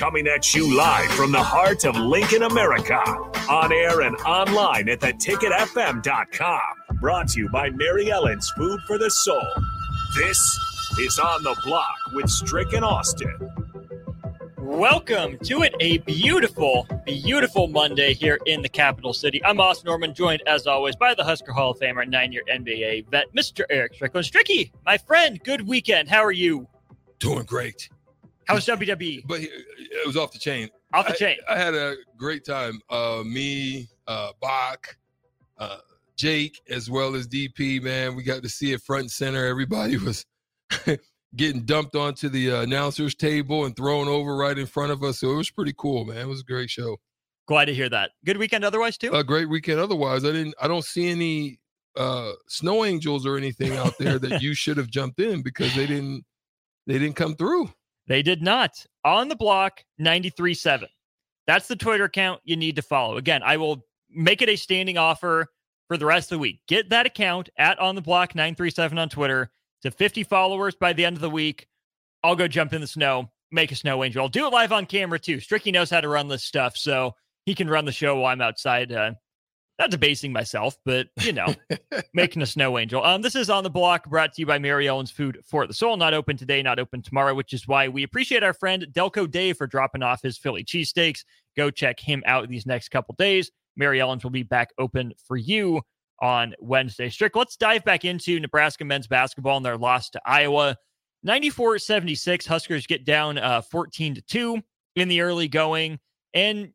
Coming 0.00 0.26
at 0.28 0.54
you 0.54 0.74
live 0.74 1.10
from 1.10 1.30
the 1.30 1.42
heart 1.42 1.84
of 1.84 1.94
Lincoln, 1.94 2.44
America. 2.44 2.96
On 3.50 3.70
air 3.70 4.00
and 4.00 4.16
online 4.20 4.88
at 4.88 5.00
theticketfm.com. 5.00 6.60
Brought 7.02 7.28
to 7.28 7.40
you 7.40 7.50
by 7.50 7.68
Mary 7.68 8.10
Ellen's 8.10 8.50
Food 8.56 8.80
for 8.86 8.96
the 8.96 9.10
Soul. 9.10 9.46
This 10.16 10.38
is 10.98 11.18
On 11.18 11.42
the 11.42 11.54
Block 11.66 11.94
with 12.14 12.30
Strick 12.30 12.72
and 12.72 12.82
Austin. 12.82 13.36
Welcome 14.56 15.36
to 15.40 15.64
it. 15.64 15.74
A 15.80 15.98
beautiful, 15.98 16.88
beautiful 17.04 17.68
Monday 17.68 18.14
here 18.14 18.38
in 18.46 18.62
the 18.62 18.70
capital 18.70 19.12
city. 19.12 19.44
I'm 19.44 19.60
Austin 19.60 19.88
Norman, 19.88 20.14
joined 20.14 20.40
as 20.46 20.66
always 20.66 20.96
by 20.96 21.12
the 21.12 21.24
Husker 21.24 21.52
Hall 21.52 21.72
of 21.72 21.78
Famer, 21.78 22.08
nine 22.08 22.32
year 22.32 22.42
NBA 22.50 23.10
vet, 23.10 23.26
Mr. 23.36 23.64
Eric 23.68 23.92
Strickland. 23.96 24.26
Stricky, 24.26 24.70
my 24.86 24.96
friend, 24.96 25.44
good 25.44 25.68
weekend. 25.68 26.08
How 26.08 26.24
are 26.24 26.32
you? 26.32 26.68
Doing 27.18 27.44
great. 27.44 27.90
How 28.50 28.56
was 28.56 28.66
WWE? 28.66 29.22
But 29.26 29.40
it 29.42 30.06
was 30.06 30.16
off 30.16 30.32
the 30.32 30.38
chain. 30.38 30.68
Off 30.92 31.06
the 31.06 31.12
I- 31.12 31.16
chain. 31.16 31.36
I, 31.48 31.56
had 31.56 31.74
a 31.74 31.94
great 32.16 32.44
time. 32.44 32.80
Uh, 32.90 33.22
me, 33.24 33.88
uh, 34.08 34.32
Bach, 34.40 34.96
uh, 35.58 35.78
Jake, 36.16 36.60
as 36.68 36.90
well 36.90 37.14
as 37.14 37.28
DP. 37.28 37.80
Man, 37.80 38.16
we 38.16 38.24
got 38.24 38.42
to 38.42 38.48
see 38.48 38.72
it 38.72 38.82
front 38.82 39.02
and 39.02 39.10
center. 39.10 39.46
Everybody 39.46 39.96
was 39.98 40.26
getting 41.36 41.62
dumped 41.62 41.94
onto 41.94 42.28
the 42.28 42.50
uh, 42.50 42.62
announcers 42.62 43.14
table 43.14 43.66
and 43.66 43.76
thrown 43.76 44.08
over 44.08 44.36
right 44.36 44.58
in 44.58 44.66
front 44.66 44.90
of 44.90 45.04
us. 45.04 45.20
So 45.20 45.30
it 45.30 45.36
was 45.36 45.50
pretty 45.50 45.74
cool, 45.78 46.04
man. 46.04 46.18
It 46.18 46.26
was 46.28 46.40
a 46.40 46.44
great 46.44 46.70
show. 46.70 46.96
Glad 47.46 47.66
to 47.66 47.74
hear 47.74 47.88
that. 47.88 48.10
Good 48.24 48.36
weekend 48.36 48.64
otherwise, 48.64 48.98
too? 48.98 49.12
A 49.12 49.22
great 49.22 49.48
weekend. 49.48 49.78
Otherwise, 49.78 50.24
I 50.24 50.32
didn't. 50.32 50.54
I 50.60 50.66
don't 50.66 50.84
see 50.84 51.08
any 51.08 51.60
uh, 51.96 52.32
snow 52.48 52.84
angels 52.84 53.26
or 53.26 53.36
anything 53.36 53.76
out 53.76 53.96
there 53.98 54.18
that 54.18 54.42
you 54.42 54.54
should 54.54 54.76
have 54.76 54.88
jumped 54.88 55.20
in 55.20 55.42
because 55.42 55.72
they 55.76 55.86
didn't. 55.86 56.24
They 56.88 56.98
didn't 56.98 57.14
come 57.16 57.36
through. 57.36 57.70
They 58.10 58.22
did 58.22 58.42
not. 58.42 58.84
On 59.04 59.28
the 59.28 59.36
block, 59.36 59.84
93.7. 60.00 60.86
That's 61.46 61.68
the 61.68 61.76
Twitter 61.76 62.02
account 62.04 62.40
you 62.42 62.56
need 62.56 62.74
to 62.74 62.82
follow. 62.82 63.16
Again, 63.16 63.40
I 63.44 63.56
will 63.56 63.86
make 64.10 64.42
it 64.42 64.48
a 64.48 64.56
standing 64.56 64.98
offer 64.98 65.46
for 65.86 65.96
the 65.96 66.06
rest 66.06 66.32
of 66.32 66.36
the 66.36 66.40
week. 66.40 66.58
Get 66.66 66.90
that 66.90 67.06
account 67.06 67.50
at 67.56 67.78
on 67.78 67.94
the 67.94 68.00
block 68.00 68.34
937 68.34 68.98
on 68.98 69.10
Twitter 69.10 69.52
to 69.82 69.92
50 69.92 70.24
followers 70.24 70.74
by 70.74 70.92
the 70.92 71.04
end 71.04 71.16
of 71.16 71.20
the 71.20 71.30
week. 71.30 71.68
I'll 72.24 72.34
go 72.34 72.48
jump 72.48 72.72
in 72.72 72.80
the 72.80 72.86
snow, 72.88 73.30
make 73.52 73.70
a 73.70 73.76
snow 73.76 74.02
angel. 74.02 74.22
I'll 74.22 74.28
do 74.28 74.44
it 74.44 74.52
live 74.52 74.72
on 74.72 74.86
camera 74.86 75.20
too. 75.20 75.36
Stricky 75.36 75.72
knows 75.72 75.88
how 75.88 76.00
to 76.00 76.08
run 76.08 76.26
this 76.26 76.42
stuff, 76.42 76.76
so 76.76 77.14
he 77.46 77.54
can 77.54 77.70
run 77.70 77.84
the 77.84 77.92
show 77.92 78.16
while 78.16 78.32
I'm 78.32 78.40
outside. 78.40 78.90
Uh, 78.90 79.12
not 79.80 79.90
debasing 79.90 80.30
myself, 80.30 80.76
but 80.84 81.08
you 81.22 81.32
know, 81.32 81.54
making 82.14 82.42
a 82.42 82.46
snow 82.46 82.78
angel. 82.78 83.02
Um, 83.02 83.22
this 83.22 83.34
is 83.34 83.48
on 83.48 83.64
the 83.64 83.70
block 83.70 84.08
brought 84.08 84.34
to 84.34 84.42
you 84.42 84.46
by 84.46 84.58
Mary 84.58 84.86
Ellen's 84.86 85.10
Food 85.10 85.40
for 85.44 85.66
the 85.66 85.72
Soul. 85.72 85.96
Not 85.96 86.12
open 86.12 86.36
today, 86.36 86.62
not 86.62 86.78
open 86.78 87.00
tomorrow, 87.00 87.34
which 87.34 87.54
is 87.54 87.66
why 87.66 87.88
we 87.88 88.02
appreciate 88.02 88.42
our 88.42 88.52
friend 88.52 88.86
Delco 88.92 89.28
Dave 89.28 89.56
for 89.56 89.66
dropping 89.66 90.02
off 90.02 90.20
his 90.22 90.36
Philly 90.36 90.62
cheesesteaks. 90.62 91.24
Go 91.56 91.70
check 91.70 91.98
him 91.98 92.22
out 92.26 92.46
these 92.48 92.66
next 92.66 92.90
couple 92.90 93.14
days. 93.18 93.50
Mary 93.74 94.00
Ellen's 94.00 94.22
will 94.22 94.30
be 94.30 94.42
back 94.42 94.68
open 94.78 95.14
for 95.26 95.38
you 95.38 95.80
on 96.20 96.54
Wednesday. 96.60 97.08
Strick, 97.08 97.34
let's 97.34 97.56
dive 97.56 97.82
back 97.82 98.04
into 98.04 98.38
Nebraska 98.38 98.84
men's 98.84 99.06
basketball 99.06 99.56
and 99.56 99.64
their 99.64 99.78
loss 99.78 100.10
to 100.10 100.20
Iowa. 100.26 100.76
94 101.22 101.78
76. 101.78 102.46
Huskers 102.46 102.86
get 102.86 103.06
down 103.06 103.38
uh, 103.38 103.62
14 103.62 104.16
to 104.16 104.22
2 104.22 104.60
in 104.96 105.08
the 105.08 105.22
early 105.22 105.48
going. 105.48 105.98
And 106.34 106.72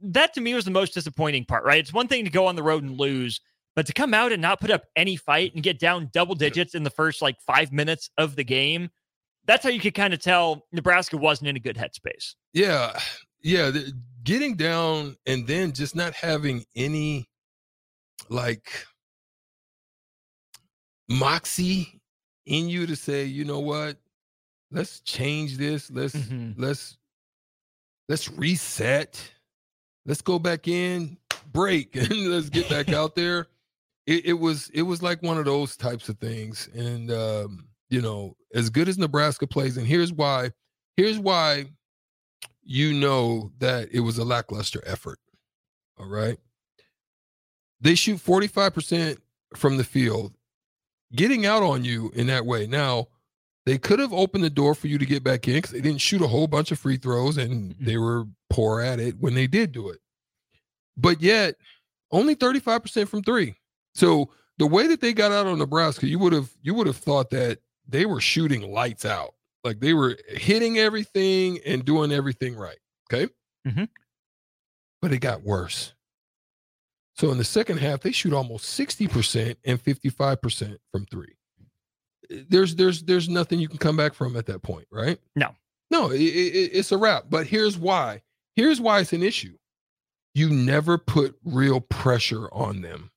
that 0.00 0.34
to 0.34 0.40
me 0.40 0.54
was 0.54 0.64
the 0.64 0.70
most 0.70 0.94
disappointing 0.94 1.44
part, 1.44 1.64
right? 1.64 1.78
It's 1.78 1.92
one 1.92 2.08
thing 2.08 2.24
to 2.24 2.30
go 2.30 2.46
on 2.46 2.56
the 2.56 2.62
road 2.62 2.82
and 2.82 2.98
lose, 2.98 3.40
but 3.76 3.86
to 3.86 3.92
come 3.92 4.14
out 4.14 4.32
and 4.32 4.42
not 4.42 4.60
put 4.60 4.70
up 4.70 4.84
any 4.96 5.16
fight 5.16 5.54
and 5.54 5.62
get 5.62 5.78
down 5.78 6.10
double 6.12 6.34
digits 6.34 6.74
in 6.74 6.82
the 6.84 6.90
first 6.90 7.22
like 7.22 7.36
five 7.46 7.72
minutes 7.72 8.10
of 8.18 8.36
the 8.36 8.44
game, 8.44 8.90
that's 9.46 9.62
how 9.62 9.70
you 9.70 9.80
could 9.80 9.94
kind 9.94 10.14
of 10.14 10.20
tell 10.20 10.66
Nebraska 10.72 11.16
wasn't 11.16 11.48
in 11.48 11.56
a 11.56 11.60
good 11.60 11.76
headspace. 11.76 12.34
Yeah, 12.52 12.98
yeah. 13.42 13.70
The, 13.70 13.92
getting 14.22 14.56
down 14.56 15.16
and 15.26 15.46
then 15.46 15.72
just 15.72 15.94
not 15.94 16.14
having 16.14 16.64
any 16.74 17.26
like 18.30 18.70
moxie 21.08 22.00
in 22.46 22.68
you 22.68 22.86
to 22.86 22.96
say, 22.96 23.24
you 23.24 23.44
know 23.44 23.60
what, 23.60 23.96
let's 24.70 25.00
change 25.00 25.56
this. 25.56 25.90
Let's 25.90 26.14
Mhm. 26.14 26.54
let's 26.56 26.96
let's 28.08 28.30
reset. 28.30 29.32
Let's 30.06 30.22
go 30.22 30.38
back 30.38 30.68
in, 30.68 31.16
break, 31.52 31.96
and 31.96 32.30
let's 32.30 32.50
get 32.50 32.68
back 32.68 32.92
out 32.92 33.14
there. 33.14 33.48
It, 34.06 34.26
it 34.26 34.32
was 34.34 34.70
it 34.74 34.82
was 34.82 35.02
like 35.02 35.22
one 35.22 35.38
of 35.38 35.46
those 35.46 35.76
types 35.76 36.08
of 36.08 36.18
things, 36.18 36.68
and 36.74 37.10
um, 37.10 37.66
you 37.88 38.02
know, 38.02 38.36
as 38.54 38.70
good 38.70 38.88
as 38.88 38.98
Nebraska 38.98 39.46
plays, 39.46 39.76
and 39.76 39.86
here's 39.86 40.12
why. 40.12 40.50
Here's 40.96 41.18
why 41.18 41.66
you 42.64 42.94
know 42.94 43.50
that 43.58 43.88
it 43.92 44.00
was 44.00 44.18
a 44.18 44.24
lackluster 44.24 44.82
effort. 44.86 45.18
All 45.98 46.08
right. 46.08 46.38
They 47.80 47.94
shoot 47.94 48.18
45% 48.18 49.18
from 49.54 49.76
the 49.76 49.84
field, 49.84 50.32
getting 51.14 51.46
out 51.46 51.62
on 51.62 51.84
you 51.84 52.10
in 52.14 52.28
that 52.28 52.46
way. 52.46 52.66
Now, 52.66 53.08
they 53.66 53.78
could 53.78 53.98
have 53.98 54.12
opened 54.12 54.44
the 54.44 54.50
door 54.50 54.74
for 54.74 54.88
you 54.88 54.98
to 54.98 55.06
get 55.06 55.22
back 55.22 55.48
in 55.48 55.54
because 55.54 55.70
they 55.70 55.80
didn't 55.80 56.00
shoot 56.00 56.22
a 56.22 56.26
whole 56.26 56.46
bunch 56.46 56.70
of 56.70 56.78
free 56.78 56.96
throws 56.96 57.38
and 57.38 57.74
they 57.80 57.96
were 57.96 58.26
poor 58.54 58.80
at 58.80 59.00
it 59.00 59.16
when 59.18 59.34
they 59.34 59.48
did 59.48 59.72
do 59.72 59.88
it. 59.88 59.98
But 60.96 61.20
yet, 61.20 61.56
only 62.12 62.36
35% 62.36 63.08
from 63.08 63.22
three. 63.24 63.56
So 63.94 64.30
the 64.58 64.66
way 64.66 64.86
that 64.86 65.00
they 65.00 65.12
got 65.12 65.32
out 65.32 65.46
on 65.46 65.58
Nebraska, 65.58 66.06
you 66.06 66.20
would 66.20 66.32
have 66.32 66.50
you 66.62 66.72
would 66.74 66.86
have 66.86 66.96
thought 66.96 67.30
that 67.30 67.58
they 67.88 68.06
were 68.06 68.20
shooting 68.20 68.72
lights 68.72 69.04
out. 69.04 69.34
Like 69.64 69.80
they 69.80 69.92
were 69.92 70.16
hitting 70.28 70.78
everything 70.78 71.58
and 71.66 71.84
doing 71.84 72.12
everything 72.12 72.54
right. 72.54 72.78
Okay. 73.12 73.32
Mhm. 73.66 73.88
But 75.02 75.12
it 75.12 75.18
got 75.18 75.42
worse. 75.42 75.92
So 77.16 77.32
in 77.32 77.38
the 77.38 77.44
second 77.44 77.78
half, 77.78 78.00
they 78.00 78.12
shoot 78.12 78.32
almost 78.32 78.78
60% 78.78 79.56
and 79.64 79.82
55% 79.82 80.78
from 80.92 81.06
three. 81.06 81.34
There's 82.30 82.76
there's 82.76 83.02
there's 83.02 83.28
nothing 83.28 83.58
you 83.58 83.68
can 83.68 83.78
come 83.78 83.96
back 83.96 84.14
from 84.14 84.36
at 84.36 84.46
that 84.46 84.62
point, 84.62 84.86
right? 84.92 85.18
No. 85.34 85.54
No, 85.90 86.10
it, 86.10 86.20
it, 86.20 86.70
it's 86.72 86.92
a 86.92 86.96
wrap. 86.96 87.24
But 87.28 87.46
here's 87.48 87.76
why. 87.76 88.22
Here's 88.56 88.80
why 88.80 89.00
it's 89.00 89.12
an 89.12 89.22
issue. 89.22 89.56
You 90.34 90.50
never 90.50 90.98
put 90.98 91.36
real 91.44 91.80
pressure 91.80 92.48
on 92.52 92.82
them. 92.82 93.10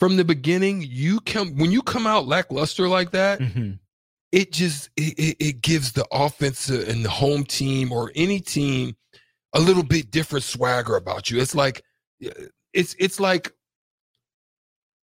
From 0.00 0.16
the 0.16 0.24
beginning, 0.24 0.84
you 0.86 1.20
come 1.20 1.56
when 1.56 1.70
you 1.70 1.82
come 1.82 2.06
out 2.06 2.26
lackluster 2.26 2.88
like 2.88 3.12
that, 3.12 3.38
mm-hmm. 3.38 3.72
it 4.32 4.52
just 4.52 4.90
it, 4.96 5.18
it, 5.18 5.36
it 5.40 5.62
gives 5.62 5.92
the 5.92 6.06
offense 6.12 6.68
and 6.68 7.04
the 7.04 7.10
home 7.10 7.44
team 7.44 7.92
or 7.92 8.10
any 8.14 8.40
team 8.40 8.96
a 9.54 9.60
little 9.60 9.84
bit 9.84 10.10
different 10.10 10.44
swagger 10.44 10.96
about 10.96 11.30
you. 11.30 11.40
It's 11.40 11.54
like 11.54 11.82
it's 12.72 12.96
it's 12.98 13.20
like 13.20 13.52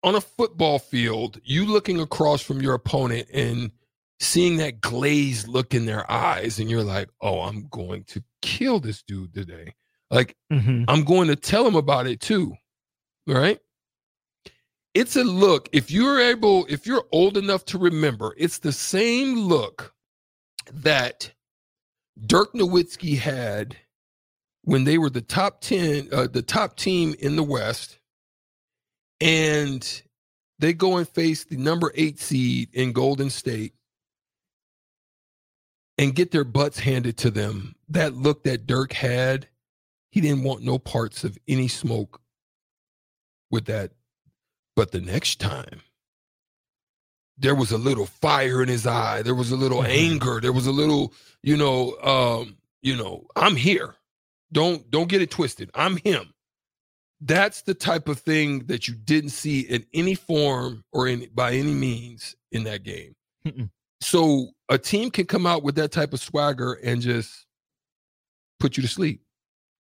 on 0.02 0.16
a 0.16 0.20
football 0.20 0.78
field, 0.78 1.40
you 1.44 1.64
looking 1.66 2.00
across 2.00 2.42
from 2.42 2.60
your 2.60 2.74
opponent 2.74 3.28
and 3.32 3.70
seeing 4.18 4.56
that 4.58 4.80
glazed 4.80 5.48
look 5.48 5.74
in 5.74 5.86
their 5.86 6.10
eyes, 6.10 6.58
and 6.58 6.70
you're 6.70 6.84
like, 6.84 7.08
oh, 7.20 7.40
I'm 7.42 7.68
going 7.70 8.04
to 8.04 8.22
kill 8.42 8.80
this 8.80 9.02
dude 9.02 9.34
today. 9.34 9.74
Like, 10.10 10.36
Mm-hmm. 10.52 10.84
I'm 10.88 11.04
going 11.04 11.28
to 11.28 11.36
tell 11.36 11.66
him 11.66 11.76
about 11.76 12.06
it 12.06 12.20
too. 12.20 12.54
Right? 13.26 13.60
It's 14.94 15.14
a 15.14 15.22
look. 15.22 15.68
If 15.72 15.90
you're 15.90 16.20
able, 16.20 16.66
if 16.68 16.86
you're 16.86 17.04
old 17.12 17.36
enough 17.36 17.64
to 17.66 17.78
remember, 17.78 18.34
it's 18.36 18.58
the 18.58 18.72
same 18.72 19.36
look 19.38 19.94
that 20.72 21.32
Dirk 22.26 22.52
Nowitzki 22.54 23.16
had 23.16 23.76
when 24.62 24.82
they 24.84 24.98
were 24.98 25.10
the 25.10 25.20
top 25.20 25.60
10, 25.60 26.08
uh, 26.12 26.26
the 26.26 26.42
top 26.42 26.76
team 26.76 27.14
in 27.20 27.36
the 27.36 27.42
West, 27.44 27.98
and 29.20 30.02
they 30.58 30.72
go 30.72 30.96
and 30.96 31.08
face 31.08 31.44
the 31.44 31.56
number 31.56 31.92
eight 31.94 32.18
seed 32.18 32.68
in 32.72 32.92
Golden 32.92 33.30
State 33.30 33.74
and 35.98 36.14
get 36.14 36.30
their 36.32 36.44
butts 36.44 36.78
handed 36.80 37.16
to 37.18 37.30
them. 37.30 37.74
That 37.90 38.14
look 38.14 38.44
that 38.44 38.66
Dirk 38.66 38.92
had, 38.92 39.48
he 40.10 40.20
didn't 40.20 40.44
want 40.44 40.62
no 40.62 40.78
parts 40.78 41.24
of 41.24 41.36
any 41.48 41.68
smoke 41.68 42.20
with 43.50 43.66
that. 43.66 43.92
But 44.76 44.92
the 44.92 45.00
next 45.00 45.40
time, 45.40 45.82
there 47.36 47.54
was 47.54 47.72
a 47.72 47.78
little 47.78 48.06
fire 48.06 48.62
in 48.62 48.68
his 48.68 48.86
eye. 48.86 49.22
There 49.22 49.34
was 49.34 49.50
a 49.50 49.56
little 49.56 49.82
Mhm. 49.82 49.88
anger. 49.88 50.40
There 50.40 50.52
was 50.52 50.66
a 50.66 50.72
little, 50.72 51.12
you 51.42 51.56
know, 51.56 51.96
um, 52.02 52.58
you 52.82 52.96
know, 52.96 53.26
I'm 53.34 53.56
here. 53.56 53.96
Don't 54.52 54.90
don't 54.90 55.08
get 55.08 55.22
it 55.22 55.30
twisted. 55.30 55.70
I'm 55.74 55.96
him. 55.98 56.34
That's 57.20 57.62
the 57.62 57.74
type 57.74 58.08
of 58.08 58.18
thing 58.20 58.66
that 58.66 58.88
you 58.88 58.94
didn't 58.94 59.30
see 59.30 59.60
in 59.60 59.84
any 59.92 60.14
form 60.14 60.84
or 60.92 61.06
in 61.08 61.28
by 61.34 61.54
any 61.54 61.74
means 61.74 62.36
in 62.52 62.64
that 62.64 62.82
game. 62.82 63.14
Mm-mm. 63.46 63.70
So 64.00 64.52
a 64.68 64.78
team 64.78 65.10
can 65.10 65.26
come 65.26 65.46
out 65.46 65.62
with 65.62 65.74
that 65.74 65.92
type 65.92 66.12
of 66.14 66.20
swagger 66.20 66.74
and 66.74 67.02
just 67.02 67.46
put 68.60 68.76
you 68.76 68.82
to 68.82 68.88
sleep 68.88 69.22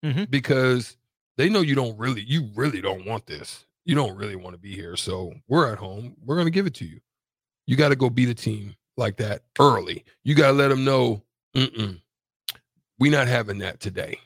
Mhm. 0.04 0.30
because 0.30 0.96
they 1.36 1.48
know 1.48 1.60
you 1.60 1.74
don't 1.74 1.98
really, 1.98 2.22
you 2.22 2.50
really 2.54 2.80
don't 2.80 3.04
want 3.06 3.26
this. 3.26 3.64
You 3.84 3.94
don't 3.94 4.16
really 4.16 4.36
want 4.36 4.54
to 4.54 4.58
be 4.60 4.74
here. 4.74 4.96
So 4.96 5.32
we're 5.48 5.70
at 5.72 5.78
home. 5.78 6.14
We're 6.24 6.36
going 6.36 6.46
to 6.46 6.50
give 6.52 6.66
it 6.66 6.74
to 6.74 6.84
you. 6.84 7.00
You 7.66 7.76
got 7.76 7.88
to 7.88 7.96
go 7.96 8.08
beat 8.10 8.28
a 8.28 8.34
team 8.34 8.76
like 8.96 9.16
that 9.18 9.42
early. 9.58 10.04
You 10.24 10.34
got 10.34 10.48
to 10.48 10.52
let 10.52 10.68
them 10.68 10.84
know, 10.84 11.22
mm-mm, 11.56 12.00
we 12.98 13.10
not 13.10 13.26
having 13.28 13.58
that 13.58 13.80
today. 13.80 14.18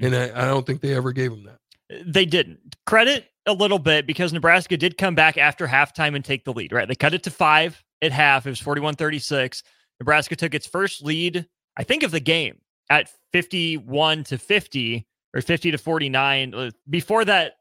And 0.00 0.14
I, 0.14 0.24
I 0.42 0.46
don't 0.46 0.66
think 0.66 0.80
they 0.80 0.94
ever 0.94 1.12
gave 1.12 1.30
them 1.30 1.44
that. 1.44 1.58
They 2.06 2.24
didn't. 2.24 2.76
Credit 2.86 3.26
a 3.46 3.52
little 3.52 3.78
bit 3.78 4.06
because 4.06 4.32
Nebraska 4.32 4.76
did 4.76 4.96
come 4.98 5.14
back 5.14 5.36
after 5.36 5.66
halftime 5.66 6.14
and 6.16 6.24
take 6.24 6.44
the 6.44 6.52
lead, 6.52 6.72
right? 6.72 6.88
They 6.88 6.94
cut 6.94 7.12
it 7.14 7.22
to 7.24 7.30
five 7.30 7.82
at 8.02 8.10
half. 8.12 8.46
It 8.46 8.50
was 8.50 8.60
41 8.60 8.94
36. 8.94 9.62
Nebraska 10.00 10.36
took 10.36 10.54
its 10.54 10.66
first 10.66 11.02
lead, 11.02 11.46
I 11.76 11.84
think, 11.84 12.02
of 12.02 12.10
the 12.10 12.20
game 12.20 12.58
at 12.90 13.10
51 13.32 14.24
to 14.24 14.38
50 14.38 15.06
or 15.34 15.40
50 15.40 15.70
to 15.70 15.78
49 15.78 16.54
uh, 16.54 16.70
before 16.88 17.24
that 17.24 17.54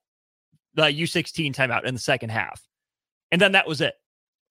the 0.75 0.83
U16 0.83 1.53
timeout 1.53 1.85
in 1.85 1.93
the 1.93 1.99
second 1.99 2.29
half. 2.29 2.61
And 3.31 3.39
then 3.41 3.51
that 3.53 3.67
was 3.67 3.81
it. 3.81 3.93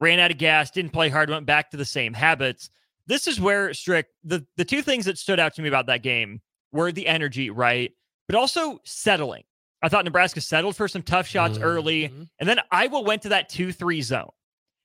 Ran 0.00 0.18
out 0.18 0.30
of 0.30 0.38
gas, 0.38 0.70
didn't 0.70 0.92
play 0.92 1.08
hard, 1.08 1.30
went 1.30 1.46
back 1.46 1.70
to 1.70 1.76
the 1.76 1.84
same 1.84 2.12
habits. 2.14 2.70
This 3.06 3.26
is 3.26 3.40
where 3.40 3.74
Strick, 3.74 4.06
the, 4.24 4.44
the 4.56 4.64
two 4.64 4.82
things 4.82 5.04
that 5.04 5.18
stood 5.18 5.40
out 5.40 5.54
to 5.54 5.62
me 5.62 5.68
about 5.68 5.86
that 5.86 6.02
game 6.02 6.40
were 6.72 6.92
the 6.92 7.06
energy, 7.06 7.50
right? 7.50 7.92
But 8.28 8.36
also 8.36 8.78
settling. 8.84 9.42
I 9.82 9.88
thought 9.88 10.04
Nebraska 10.04 10.40
settled 10.40 10.76
for 10.76 10.86
some 10.86 11.02
tough 11.02 11.26
shots 11.26 11.58
early, 11.58 12.08
Mhm. 12.08 12.28
and 12.38 12.48
then 12.48 12.60
Iowa 12.70 13.00
went 13.00 13.22
to 13.22 13.30
that 13.30 13.48
2 13.48 13.72
3 13.72 14.00
zone. 14.00 14.30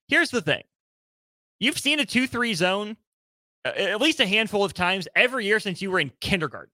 Here's 0.07 0.31
the 0.31 0.41
thing 0.41 0.63
you've 1.59 1.77
seen 1.77 1.99
a 1.99 2.05
2 2.05 2.25
3 2.27 2.53
zone 2.55 2.97
at 3.75 4.01
least 4.01 4.19
a 4.19 4.27
handful 4.27 4.63
of 4.63 4.73
times 4.73 5.07
every 5.15 5.45
year 5.45 5.59
since 5.59 5.81
you 5.81 5.91
were 5.91 5.99
in 5.99 6.11
kindergarten, 6.21 6.71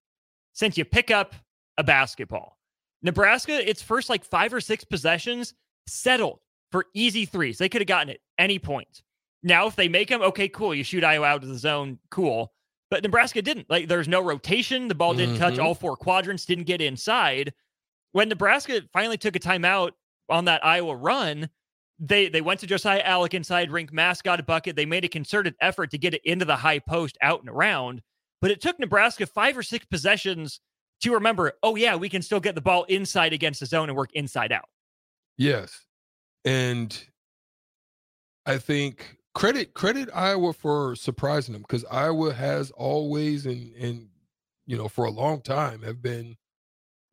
since 0.53 0.77
you 0.77 0.85
pick 0.85 1.11
up 1.11 1.35
a 1.77 1.83
basketball. 1.83 2.57
Nebraska, 3.01 3.67
its 3.69 3.81
first 3.81 4.09
like 4.09 4.23
five 4.23 4.53
or 4.53 4.61
six 4.61 4.83
possessions 4.83 5.53
settled 5.87 6.39
for 6.71 6.85
easy 6.93 7.25
threes. 7.25 7.57
They 7.57 7.69
could 7.69 7.81
have 7.81 7.87
gotten 7.87 8.09
it 8.09 8.21
any 8.37 8.59
point. 8.59 9.03
Now, 9.43 9.67
if 9.67 9.75
they 9.75 9.89
make 9.89 10.07
them, 10.07 10.21
okay, 10.21 10.47
cool. 10.47 10.73
You 10.73 10.83
shoot 10.83 11.03
Iowa 11.03 11.25
out 11.27 11.43
of 11.43 11.49
the 11.49 11.57
zone, 11.57 11.99
cool. 12.11 12.53
But 12.89 13.03
Nebraska 13.03 13.41
didn't. 13.41 13.69
Like, 13.69 13.87
there's 13.87 14.07
no 14.07 14.21
rotation. 14.21 14.87
The 14.87 14.95
ball 14.95 15.13
didn't 15.13 15.37
touch 15.37 15.55
Mhm. 15.55 15.63
all 15.63 15.75
four 15.75 15.97
quadrants, 15.97 16.45
didn't 16.45 16.63
get 16.65 16.81
inside. 16.81 17.53
When 18.13 18.29
Nebraska 18.29 18.83
finally 18.93 19.17
took 19.17 19.35
a 19.35 19.39
timeout 19.39 19.91
on 20.29 20.45
that 20.45 20.63
Iowa 20.63 20.95
run, 20.95 21.49
they 21.99 22.29
they 22.29 22.41
went 22.41 22.59
to 22.61 22.67
Josiah 22.67 23.03
Allick 23.03 23.33
inside 23.33 23.69
Rienk, 23.69 23.91
mascot 23.91 24.45
bucket. 24.45 24.75
They 24.75 24.85
made 24.85 25.05
a 25.05 25.09
concerted 25.09 25.55
effort 25.61 25.91
to 25.91 25.97
get 25.97 26.13
it 26.13 26.21
into 26.23 26.45
the 26.45 26.55
high 26.55 26.79
post 26.79 27.17
out 27.21 27.41
and 27.41 27.49
around. 27.49 28.01
But 28.41 28.51
it 28.51 28.61
took 28.61 28.79
Nebraska 28.79 29.25
five 29.25 29.57
or 29.57 29.63
six 29.63 29.85
possessions 29.85 30.59
to 31.01 31.13
remember, 31.13 31.53
oh, 31.63 31.75
yeah, 31.75 31.95
we 31.95 32.09
can 32.09 32.21
still 32.21 32.39
get 32.39 32.55
the 32.55 32.61
ball 32.61 32.83
inside 32.83 33.33
against 33.33 33.59
the 33.59 33.65
zone 33.65 33.89
and 33.89 33.97
work 33.97 34.11
inside 34.13 34.51
out. 34.51 34.69
Yes. 35.37 35.85
And 36.45 36.97
I 38.45 38.57
think 38.57 39.17
credit 39.33 39.73
credit 39.73 40.09
Iowa 40.13 40.53
for 40.53 40.95
surprising 40.95 41.53
them 41.53 41.61
because 41.61 41.85
Iowa 41.89 42.33
has 42.33 42.71
always 42.71 43.45
and 43.45 43.73
and 43.75 44.07
you 44.65 44.77
know 44.77 44.87
for 44.87 45.05
a 45.05 45.11
long 45.11 45.41
time 45.41 45.81
have 45.81 46.01
been 46.01 46.35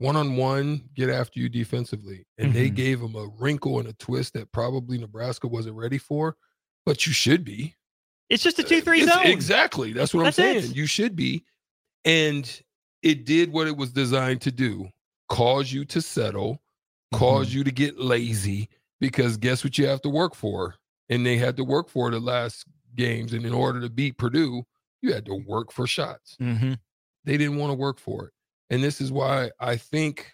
one 0.01 0.17
on 0.17 0.37
one 0.37 0.83
get 0.95 1.09
after 1.11 1.39
you 1.39 1.49
defensively 1.49 2.27
and 2.39 2.53
they 2.53 2.69
Mhm. 2.71 2.75
gave 2.75 3.01
them 3.01 3.15
a 3.15 3.27
wrinkle 3.39 3.79
and 3.79 3.89
a 3.89 3.93
twist 3.95 4.33
that 4.35 4.51
probably 4.51 4.99
Nebraska 4.99 5.47
wasn't 5.47 5.77
ready 5.77 5.99
for 5.99 6.37
but 6.85 7.07
you 7.07 7.13
should 7.13 7.45
be 7.45 7.75
It's 8.29 8.43
just 8.43 8.59
a 8.59 8.63
2 8.65 8.81
3 8.81 9.05
zone. 9.07 9.27
exactly 9.27 9.93
that's 9.93 10.13
what 10.15 10.25
That's 10.25 10.39
I'm 10.39 10.57
it. 10.57 10.63
saying 10.63 10.75
you 10.75 10.87
should 10.87 11.15
be 11.17 11.45
and 12.05 12.63
it 13.03 13.25
did 13.25 13.53
what 13.53 13.67
it 13.67 13.77
was 13.77 13.93
designed 13.93 14.41
to 14.43 14.51
do 14.51 14.89
cause 15.29 15.73
you 15.73 15.85
to 15.87 16.01
settle 16.03 16.61
cause 17.13 17.49
Mm-hmm. 17.49 17.59
you 17.59 17.65
to 17.65 17.71
get 17.71 17.99
lazy 17.99 18.69
because 19.01 19.37
guess 19.37 19.63
what 19.65 19.77
you 19.79 19.87
have 19.87 20.01
to 20.03 20.09
work 20.11 20.35
for? 20.35 20.77
And 21.09 21.25
they 21.27 21.37
had 21.39 21.57
to 21.57 21.65
work 21.65 21.89
for 21.89 22.11
the 22.11 22.21
last 22.21 22.65
games. 22.95 23.33
And 23.33 23.45
in 23.47 23.53
order 23.55 23.81
to 23.81 23.89
beat 23.89 24.17
Purdue, 24.19 24.63
you 25.03 25.13
had 25.13 25.25
to 25.27 25.35
work 25.35 25.73
for 25.73 25.87
shots. 25.87 26.37
Mm-hmm. 26.41 26.75
They 27.25 27.37
didn't 27.37 27.57
want 27.57 27.71
to 27.71 27.75
work 27.75 27.99
for 27.99 28.27
it. 28.27 28.33
And 28.71 28.83
this 28.83 29.01
is 29.01 29.13
why 29.13 29.51
I 29.61 29.77
think, 29.77 30.33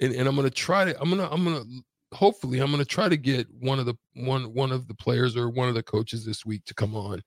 and, 0.00 0.14
and 0.14 0.28
I'm 0.28 0.36
gonna 0.36 0.50
try 0.50 0.84
to, 0.86 1.00
I'm 1.00 1.10
gonna, 1.10 1.28
I'm 1.30 1.44
gonna 1.44 1.64
hopefully 2.12 2.60
I'm 2.60 2.70
gonna 2.70 2.84
try 2.84 3.08
to 3.08 3.16
get 3.16 3.48
one 3.60 3.78
of 3.80 3.86
the 3.86 3.94
one 4.14 4.54
one 4.54 4.72
of 4.72 4.88
the 4.88 4.94
players 4.94 5.36
or 5.36 5.50
one 5.50 5.68
of 5.68 5.74
the 5.74 5.82
coaches 5.82 6.24
this 6.24 6.46
week 6.46 6.64
to 6.66 6.74
come 6.74 6.94
on, 6.96 7.22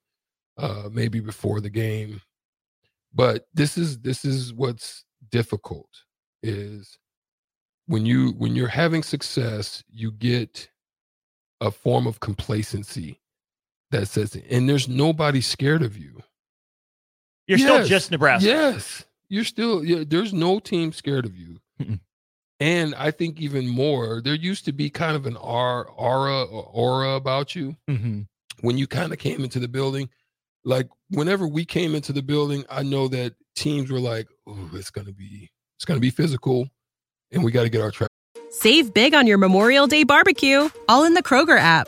uh, 0.58 0.90
maybe 0.92 1.20
before 1.20 1.62
the 1.62 1.70
game. 1.70 2.22
But 3.14 3.48
this 3.54 3.78
is 3.78 4.00
this 4.00 4.26
is 4.26 4.54
what's 4.54 5.04
difficult 5.32 5.90
is 6.44 6.98
when 7.88 8.06
you 8.06 8.32
when 8.38 8.56
you're 8.56 8.68
having 8.68 9.04
success 9.04 9.84
you 9.90 10.12
get 10.12 10.70
a 11.62 11.72
form 11.72 12.08
of 12.08 12.20
complacency 12.20 13.20
that 13.92 14.08
says 14.08 14.38
and 14.50 14.70
there's 14.70 14.88
nobody 14.90 15.42
scared 15.42 15.84
of 15.84 15.98
you 15.98 16.22
You're 17.48 17.58
still 17.58 17.80
Yes, 17.80 17.88
just 17.88 18.12
Nebraska. 18.12 18.48
yes 18.48 19.06
you're 19.30 19.44
still 19.44 19.84
yeah, 19.84 20.04
there's 20.08 20.34
no 20.34 20.60
team 20.60 20.92
scared 20.94 21.26
of 21.26 21.36
you 21.38 21.60
Mm-mm. 21.82 22.00
and 22.60 22.96
i 22.96 23.12
think 23.12 23.40
even 23.40 23.68
more 23.68 24.22
there 24.22 24.34
used 24.36 24.66
to 24.66 24.72
be 24.72 24.90
kind 24.90 25.16
of 25.16 25.26
an 25.26 25.36
aura 25.38 25.86
aura 25.92 26.44
aura 26.46 27.12
about 27.16 27.56
you 27.56 27.76
Mm-hmm. 27.90 28.22
when 28.62 28.78
you 28.78 28.88
kind 28.88 29.12
of 29.14 29.20
came 29.20 29.44
into 29.44 29.60
the 29.60 29.68
building 29.68 30.10
like 30.66 30.88
whenever 31.10 31.48
we 31.48 31.66
came 31.66 31.96
into 31.96 32.14
the 32.14 32.24
building 32.24 32.64
i 32.70 32.84
know 32.84 33.08
that 33.08 33.34
teams 33.56 33.92
were 33.92 34.00
like 34.00 34.28
oh 34.48 34.70
it's 34.74 34.90
gonna 34.92 35.12
be 35.14 35.50
it's 35.78 35.86
gonna 35.86 36.00
be 36.00 36.10
physical 36.10 36.68
and 37.32 37.44
we 37.44 37.52
got 37.52 37.64
to 37.64 37.70
get 37.70 37.82
our 37.82 37.92
track 37.92 38.10
Save 38.50 38.94
big 38.94 39.14
on 39.14 39.28
your 39.28 39.38
Memorial 39.38 39.88
Day 39.88 40.04
barbecue, 40.04 40.70
all 40.88 41.04
in 41.04 41.14
the 41.14 41.22
Kroger 41.22 41.60
app. 41.60 41.88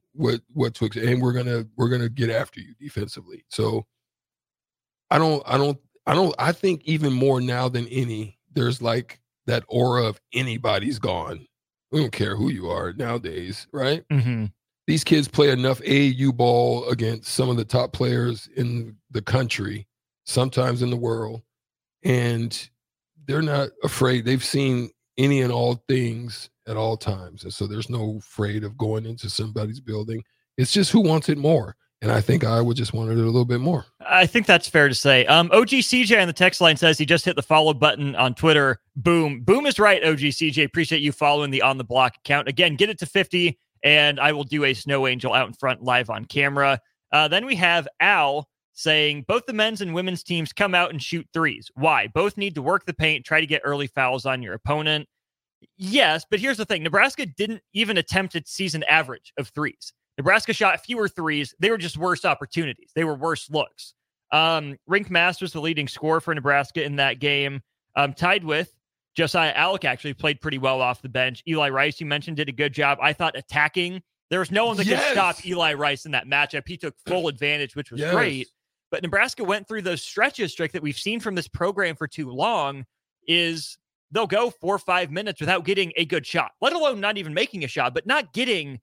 what 0.13 0.41
what 0.53 0.73
to 0.73 0.85
expect 0.85 1.05
and 1.05 1.21
we're 1.21 1.31
gonna 1.33 1.65
we're 1.77 1.89
gonna 1.89 2.09
get 2.09 2.29
after 2.29 2.59
you 2.59 2.73
defensively 2.79 3.43
so 3.49 3.85
i 5.09 5.17
don't 5.17 5.41
i 5.45 5.57
don't 5.57 5.77
i 6.05 6.13
don't 6.13 6.35
i 6.37 6.51
think 6.51 6.81
even 6.85 7.13
more 7.13 7.39
now 7.41 7.69
than 7.69 7.87
any 7.87 8.37
there's 8.53 8.81
like 8.81 9.19
that 9.45 9.63
aura 9.67 10.03
of 10.03 10.19
anybody's 10.33 10.99
gone 10.99 11.45
we 11.91 11.99
don't 11.99 12.11
care 12.11 12.35
who 12.35 12.49
you 12.49 12.69
are 12.69 12.93
nowadays 12.93 13.67
right 13.71 14.03
Mm-hmm. 14.11 14.45
these 14.87 15.03
kids 15.03 15.27
play 15.27 15.49
enough 15.49 15.79
AAU 15.81 16.35
ball 16.35 16.87
against 16.89 17.31
some 17.33 17.49
of 17.49 17.55
the 17.57 17.65
top 17.65 17.93
players 17.93 18.49
in 18.55 18.97
the 19.11 19.21
country, 19.21 19.87
sometimes 20.25 20.81
in 20.81 20.89
the 20.89 20.97
world, 20.97 21.41
and 22.03 22.69
they're 23.25 23.41
not 23.41 23.69
afraid. 23.83 24.25
They've 24.25 24.43
seen 24.43 24.89
any 25.17 25.41
and 25.41 25.51
all 25.51 25.83
things 25.87 26.49
at 26.67 26.77
all 26.77 26.97
times. 26.97 27.43
And 27.43 27.53
so 27.53 27.67
there's 27.67 27.89
no 27.89 28.17
afraid 28.19 28.63
of 28.63 28.77
going 28.77 29.05
into 29.05 29.29
somebody's 29.29 29.79
building. 29.79 30.23
It's 30.57 30.71
just 30.71 30.91
who 30.91 31.01
wants 31.01 31.29
it 31.29 31.37
more. 31.37 31.75
And 32.01 32.11
I 32.11 32.19
think 32.19 32.43
Iowa 32.43 32.73
just 32.73 32.93
wanted 32.93 33.19
it 33.19 33.21
a 33.21 33.25
little 33.25 33.45
bit 33.45 33.61
more. 33.61 33.85
I 33.99 34.25
think 34.25 34.47
that's 34.47 34.67
fair 34.67 34.87
to 34.87 34.95
say. 34.95 35.23
Um, 35.27 35.51
OG 35.53 35.69
CJ 35.69 36.19
on 36.19 36.25
the 36.25 36.33
text 36.33 36.59
line 36.59 36.75
says 36.75 36.97
he 36.97 37.05
just 37.05 37.25
hit 37.25 37.35
the 37.35 37.43
follow 37.43 37.75
button 37.75 38.15
on 38.15 38.33
Twitter. 38.33 38.79
Boom. 38.95 39.41
Boom 39.41 39.67
is 39.67 39.77
right, 39.77 40.03
OG 40.03 40.17
CJ. 40.17 40.63
Appreciate 40.63 41.01
you 41.01 41.11
following 41.11 41.51
the 41.51 41.61
on 41.61 41.77
the 41.77 41.83
block 41.83 42.15
account. 42.17 42.47
Again, 42.47 42.75
get 42.75 42.89
it 42.89 42.97
to 42.99 43.05
50, 43.05 43.59
and 43.83 44.19
I 44.19 44.31
will 44.31 44.43
do 44.43 44.63
a 44.63 44.73
snow 44.73 45.05
angel 45.05 45.33
out 45.33 45.47
in 45.47 45.53
front 45.53 45.83
live 45.83 46.09
on 46.09 46.25
camera. 46.25 46.79
Uh, 47.11 47.27
then 47.27 47.45
we 47.45 47.55
have 47.57 47.87
Al 47.99 48.47
saying 48.73 49.25
both 49.27 49.45
the 49.45 49.53
men's 49.53 49.81
and 49.81 49.93
women's 49.93 50.23
teams 50.23 50.53
come 50.53 50.73
out 50.73 50.91
and 50.91 51.01
shoot 51.01 51.27
threes. 51.33 51.69
Why? 51.75 52.07
Both 52.07 52.37
need 52.37 52.55
to 52.55 52.61
work 52.61 52.85
the 52.85 52.93
paint, 52.93 53.25
try 53.25 53.41
to 53.41 53.47
get 53.47 53.61
early 53.63 53.87
fouls 53.87 54.25
on 54.25 54.41
your 54.41 54.53
opponent. 54.53 55.07
Yes, 55.77 56.25
but 56.29 56.39
here's 56.39 56.57
the 56.57 56.65
thing 56.65 56.83
Nebraska 56.83 57.25
didn't 57.25 57.61
even 57.73 57.97
attempt 57.97 58.35
its 58.35 58.51
season 58.51 58.83
average 58.83 59.33
of 59.37 59.49
threes. 59.49 59.93
Nebraska 60.17 60.53
shot 60.53 60.83
fewer 60.83 61.07
threes. 61.07 61.53
They 61.59 61.69
were 61.69 61.77
just 61.77 61.97
worse 61.97 62.25
opportunities. 62.25 62.91
They 62.95 63.03
were 63.03 63.15
worse 63.15 63.49
looks. 63.49 63.93
Um, 64.31 64.77
Rienk 64.89 65.09
Masters, 65.09 65.53
the 65.53 65.61
leading 65.61 65.87
scorer 65.87 66.21
for 66.21 66.33
Nebraska 66.33 66.83
in 66.83 66.95
that 66.97 67.19
game, 67.19 67.61
um, 67.95 68.13
tied 68.13 68.43
with 68.43 68.71
Josiah 69.15 69.53
Allick, 69.53 69.85
actually 69.85 70.13
played 70.13 70.41
pretty 70.41 70.57
well 70.57 70.81
off 70.81 71.01
the 71.01 71.09
bench. 71.09 71.43
Eli 71.47 71.69
Rice, 71.69 71.99
you 71.99 72.05
mentioned, 72.05 72.37
did 72.37 72.49
a 72.49 72.53
good 72.53 72.73
job. 72.73 72.97
I 73.01 73.13
thought 73.13 73.35
attacking. 73.35 74.01
There 74.29 74.39
was 74.39 74.51
no 74.51 74.65
one 74.65 74.77
that 74.77 74.85
yes. 74.85 75.03
could 75.03 75.11
stop 75.11 75.45
Eli 75.45 75.73
Rice 75.73 76.05
in 76.05 76.11
that 76.13 76.25
matchup. 76.25 76.63
He 76.65 76.77
took 76.77 76.95
full 77.05 77.27
advantage, 77.27 77.75
which 77.75 77.91
was 77.91 77.99
yes. 77.99 78.13
great. 78.13 78.47
But 78.91 79.01
Nebraska 79.01 79.43
went 79.43 79.67
through 79.67 79.81
those 79.81 80.03
stretches, 80.03 80.51
Strick, 80.51 80.73
that 80.73 80.83
we've 80.83 80.97
seen 80.97 81.19
from 81.19 81.33
this 81.33 81.47
program 81.47 81.95
for 81.95 82.07
too 82.07 82.29
long. 82.29 82.85
Is 83.27 83.77
they'll 84.11 84.27
go 84.27 84.49
four 84.49 84.75
or 84.75 84.79
five 84.79 85.09
minutes 85.09 85.39
without 85.39 85.65
getting 85.65 85.93
a 85.95 86.05
good 86.05 86.25
shot, 86.25 86.51
let 86.61 86.73
alone 86.73 86.99
not 86.99 87.17
even 87.17 87.33
making 87.33 87.63
a 87.63 87.67
shot, 87.67 87.93
but 87.93 88.05
not 88.05 88.33
getting 88.33 88.79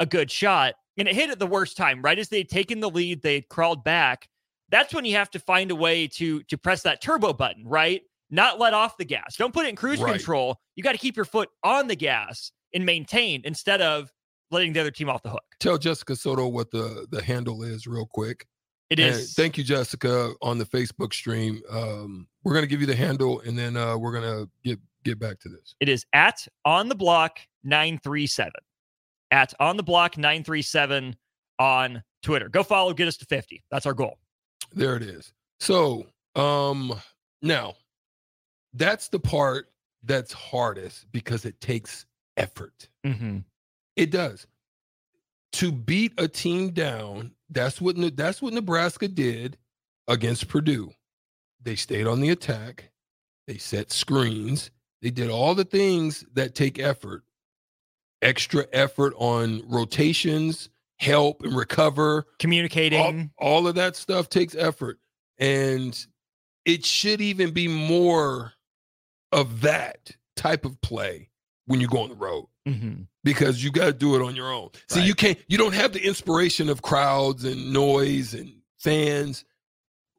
a 0.00 0.06
good 0.06 0.30
shot. 0.30 0.74
And 0.98 1.08
it 1.08 1.14
hit 1.14 1.30
at 1.30 1.38
the 1.38 1.46
worst 1.46 1.76
time, 1.76 2.02
right? 2.02 2.18
As 2.18 2.28
they 2.28 2.38
had 2.38 2.48
taken 2.48 2.80
the 2.80 2.90
lead, 2.90 3.22
they 3.22 3.34
had 3.34 3.48
crawled 3.48 3.84
back. 3.84 4.28
That's 4.68 4.92
when 4.92 5.04
you 5.04 5.16
have 5.16 5.30
to 5.30 5.38
find 5.38 5.70
a 5.70 5.76
way 5.76 6.06
to 6.08 6.42
to 6.44 6.58
press 6.58 6.82
that 6.82 7.00
turbo 7.00 7.32
button, 7.32 7.66
right? 7.66 8.02
Not 8.30 8.58
let 8.58 8.74
off 8.74 8.96
the 8.96 9.04
gas. 9.04 9.36
Don't 9.36 9.52
put 9.52 9.66
it 9.66 9.68
in 9.68 9.76
cruise 9.76 10.00
right. 10.00 10.14
control. 10.14 10.58
You 10.74 10.82
got 10.82 10.92
to 10.92 10.98
keep 10.98 11.16
your 11.16 11.26
foot 11.26 11.50
on 11.62 11.86
the 11.86 11.94
gas 11.94 12.50
and 12.74 12.84
maintain 12.86 13.42
instead 13.44 13.82
of 13.82 14.10
letting 14.50 14.72
the 14.72 14.80
other 14.80 14.90
team 14.90 15.10
off 15.10 15.22
the 15.22 15.30
hook. 15.30 15.44
Tell 15.60 15.76
Jessica 15.78 16.16
Soto 16.16 16.48
what 16.48 16.70
the 16.70 17.06
the 17.10 17.22
handle 17.22 17.62
is 17.62 17.86
real 17.86 18.06
quick. 18.06 18.46
It 18.92 18.98
is. 18.98 19.18
And 19.18 19.28
thank 19.28 19.56
you, 19.56 19.64
Jessica, 19.64 20.32
on 20.42 20.58
the 20.58 20.66
Facebook 20.66 21.14
stream. 21.14 21.62
Um, 21.70 22.28
we're 22.44 22.52
gonna 22.52 22.66
give 22.66 22.80
you 22.82 22.86
the 22.86 22.94
handle, 22.94 23.40
and 23.40 23.58
then 23.58 23.76
uh, 23.76 23.96
we're 23.96 24.12
gonna 24.12 24.46
get 24.62 24.78
get 25.02 25.18
back 25.18 25.40
to 25.40 25.48
this. 25.48 25.74
It 25.80 25.88
is 25.88 26.04
at 26.12 26.46
on 26.66 26.88
the 26.88 26.94
block 26.94 27.38
nine 27.64 27.98
three 28.02 28.26
seven. 28.26 28.60
At 29.30 29.54
on 29.58 29.78
the 29.78 29.82
block 29.82 30.18
nine 30.18 30.44
three 30.44 30.60
seven 30.60 31.16
on 31.58 32.02
Twitter. 32.22 32.50
Go 32.50 32.62
follow, 32.62 32.92
get 32.92 33.08
us 33.08 33.16
to 33.16 33.24
fifty. 33.24 33.64
That's 33.70 33.86
our 33.86 33.94
goal. 33.94 34.18
There 34.72 34.94
it 34.96 35.02
is. 35.02 35.32
So 35.58 36.06
um 36.34 36.92
now 37.40 37.74
that's 38.74 39.08
the 39.08 39.20
part 39.20 39.68
that's 40.04 40.32
hardest 40.32 41.10
because 41.12 41.44
it 41.44 41.60
takes 41.60 42.04
effort. 42.36 42.88
Mm-hmm. 43.06 43.38
It 43.96 44.10
does. 44.10 44.46
To 45.54 45.70
beat 45.70 46.14
a 46.18 46.26
team 46.26 46.70
down, 46.70 47.32
that's 47.52 47.80
what 47.80 47.96
that's 48.16 48.42
what 48.42 48.52
Nebraska 48.52 49.08
did 49.08 49.56
against 50.08 50.48
Purdue. 50.48 50.92
They 51.62 51.76
stayed 51.76 52.06
on 52.06 52.20
the 52.20 52.30
attack. 52.30 52.90
They 53.46 53.58
set 53.58 53.92
screens. 53.92 54.70
They 55.00 55.10
did 55.10 55.30
all 55.30 55.54
the 55.54 55.64
things 55.64 56.24
that 56.34 56.54
take 56.54 56.78
effort. 56.78 57.24
Extra 58.20 58.66
effort 58.72 59.14
on 59.16 59.62
rotations, 59.68 60.68
help 60.98 61.42
and 61.42 61.56
recover, 61.56 62.26
communicating. 62.38 63.32
All, 63.38 63.48
all 63.48 63.66
of 63.66 63.74
that 63.74 63.96
stuff 63.96 64.28
takes 64.28 64.54
effort. 64.54 64.98
And 65.38 65.98
it 66.64 66.84
should 66.84 67.20
even 67.20 67.50
be 67.50 67.66
more 67.66 68.52
of 69.32 69.62
that 69.62 70.14
type 70.36 70.64
of 70.64 70.80
play 70.82 71.30
when 71.66 71.80
you 71.80 71.88
go 71.88 72.02
on 72.02 72.10
the 72.10 72.14
road 72.14 72.46
mm-hmm. 72.66 73.02
because 73.24 73.62
you 73.62 73.70
got 73.70 73.86
to 73.86 73.92
do 73.92 74.14
it 74.16 74.22
on 74.22 74.36
your 74.36 74.52
own. 74.52 74.70
See, 74.88 75.00
right. 75.00 75.08
you 75.08 75.14
can't, 75.14 75.38
you 75.48 75.58
don't 75.58 75.74
have 75.74 75.92
the 75.92 76.04
inspiration 76.04 76.68
of 76.68 76.82
crowds 76.82 77.44
and 77.44 77.72
noise 77.72 78.34
and 78.34 78.52
fans 78.78 79.44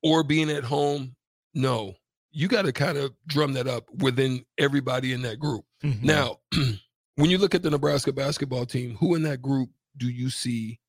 or 0.02 0.24
being 0.24 0.50
at 0.50 0.64
home. 0.64 1.16
No, 1.54 1.96
you 2.32 2.48
got 2.48 2.64
to 2.64 2.74
kind 2.74 2.98
of 2.98 3.14
drum 3.28 3.54
that 3.54 3.68
up 3.68 3.86
within 3.94 4.44
everybody 4.58 5.14
in 5.14 5.22
that 5.22 5.40
group. 5.40 5.66
Mm-hmm. 5.84 6.06
Now, 6.06 6.40
when 7.16 7.30
you 7.30 7.38
look 7.38 7.56
at 7.56 7.64
the 7.64 7.70
Nebraska 7.70 8.12
basketball 8.12 8.66
team, 8.66 8.96
who 8.96 9.16
in 9.16 9.24
that 9.24 9.42
group 9.42 9.70
do 9.98 10.10
you 10.10 10.30
see 10.30 10.80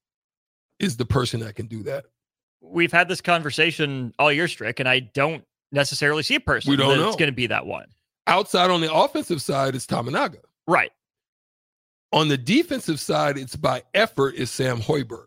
is 0.79 0.97
the 0.97 1.05
person 1.05 1.41
that 1.41 1.55
can 1.55 1.67
do 1.67 1.83
that? 1.85 2.07
We've 2.61 2.93
had 2.93 3.09
this 3.09 3.21
conversation 3.21 4.15
all 4.19 4.33
year, 4.33 4.49
Strick, 4.49 4.81
and 4.81 4.89
I 4.89 5.01
don't 5.01 5.45
necessarily 5.71 6.23
see 6.23 6.37
a 6.37 6.41
person 6.41 6.71
we 6.71 6.77
don't 6.77 6.99
that's 6.99 7.17
going 7.17 7.31
to 7.31 7.33
be 7.33 7.47
that 7.49 7.67
one. 7.67 7.87
Outside 8.27 8.71
on 8.71 8.81
the 8.81 8.93
offensive 8.93 9.43
side, 9.43 9.75
it's 9.75 9.87
Tominaga. 9.87 10.39
Right. 10.67 10.91
On 12.15 12.29
the 12.29 12.39
defensive 12.39 13.01
side, 13.01 13.37
it's 13.37 13.57
by 13.57 13.83
effort, 13.93 14.37
is 14.37 14.51
Sam 14.51 14.81
Hoiberg. 14.81 15.27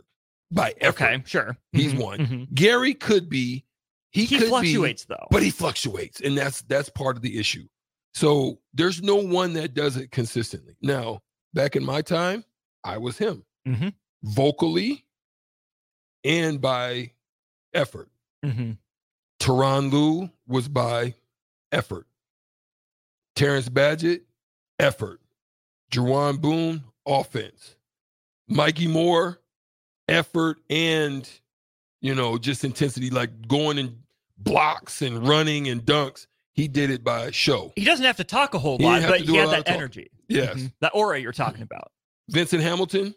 By 0.50 0.74
effort. 0.80 1.04
Okay, 1.04 1.24
sure. 1.26 1.58
He's 1.74 1.92
mm-hmm, 1.92 2.02
one. 2.02 2.20
Mm-hmm. 2.20 2.54
Gary 2.54 2.94
could 2.94 3.30
be. 3.30 3.66
He, 4.12 4.24
he 4.24 4.40
could 4.40 4.48
fluctuates 4.48 5.06
be, 5.06 5.14
though. 5.14 5.28
But 5.30 5.44
he 5.44 5.52
fluctuates. 5.52 6.22
And 6.22 6.38
that's 6.38 6.62
that's 6.62 6.90
part 6.90 7.18
of 7.18 7.22
the 7.22 7.38
issue. 7.38 7.68
So 8.14 8.60
there's 8.74 9.04
no 9.04 9.18
one 9.18 9.52
that 9.54 9.74
does 9.74 9.98
it 9.98 10.12
consistently. 10.12 10.78
Now, 10.82 11.22
back 11.54 11.76
in 11.76 11.84
my 11.84 12.02
time, 12.02 12.46
I 12.86 12.98
was 12.98 13.18
him. 13.18 13.44
Mm-hmm. 13.68 13.90
Vocally 14.24 15.06
and 16.24 16.62
by 16.62 17.12
effort. 17.74 18.10
Tyronn 19.42 19.92
Lue 19.92 20.30
was 20.48 20.70
by 20.70 21.16
effort. 21.74 22.08
Terrence 23.36 23.68
Badgett, 23.68 24.22
effort. 24.80 25.20
Jaron 25.92 26.40
Boone, 26.42 26.84
offense. 27.06 27.76
Mikki 28.48 28.88
Moore, 28.88 29.40
effort 30.08 30.58
and, 30.70 31.30
you 32.02 32.16
know, 32.16 32.38
just 32.38 32.64
intensity, 32.64 33.10
like 33.10 33.48
going 33.48 33.78
in 33.78 33.98
blocks 34.38 35.02
and 35.02 35.28
running 35.28 35.68
and 35.68 35.82
dunks. 35.86 36.28
He 36.54 36.68
did 36.68 36.90
it 36.90 37.04
by 37.04 37.30
show. 37.32 37.72
He 37.76 37.86
doesn't 37.86 38.06
have 38.06 38.18
to 38.18 38.24
talk 38.24 38.54
a 38.54 38.60
whole 38.60 38.78
lot, 38.80 39.04
but 39.04 39.22
he 39.22 39.36
had 39.36 39.50
that 39.50 39.70
energy. 39.70 40.10
Yes. 40.28 40.56
Mm-hmm. 40.56 40.68
That 40.82 40.92
aura 40.94 41.20
you're 41.20 41.32
talking 41.32 41.62
about. 41.62 41.92
Venson 42.32 42.60
Hamilton, 42.60 43.14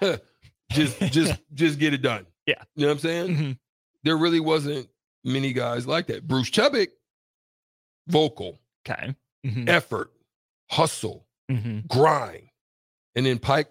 just 0.72 1.00
just 1.00 1.40
just 1.54 1.78
get 1.78 1.94
it 1.94 2.02
done. 2.02 2.26
Yeah. 2.46 2.62
You 2.74 2.82
know 2.82 2.88
what 2.88 2.92
I'm 2.94 2.98
saying? 2.98 3.28
Mm-hmm. 3.28 3.52
There 4.02 4.16
really 4.16 4.40
wasn't 4.40 4.88
many 5.24 5.52
guys 5.52 5.86
like 5.86 6.08
that. 6.08 6.26
Bruce 6.26 6.50
Chubick, 6.50 6.88
vocal. 8.08 8.58
Okay. 8.86 9.14
Mm-hmm. 9.46 9.68
Effort, 9.68 10.10
hustle, 10.68 11.26
mm-hmm. 11.50 11.80
grind. 11.88 12.48
And 13.14 13.26
then 13.26 13.38
Pike 13.38 13.70